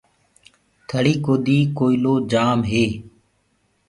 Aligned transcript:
ٿݪيٚ 0.87 1.21
ڪودي 1.25 1.59
ڪوئيٚلو 1.77 2.13
جآم 2.31 2.59
هي۔ 2.71 2.85